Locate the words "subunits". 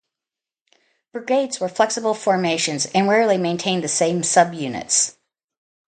4.23-5.15